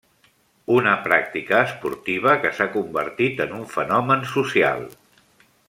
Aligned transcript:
Una 0.75 0.93
pràctica 1.07 1.59
esportiva 1.65 2.33
que 2.45 2.53
s'ha 2.61 2.67
convertit 2.77 3.45
en 3.47 3.55
un 3.59 3.69
fenomen 3.75 4.27
social. 4.35 4.83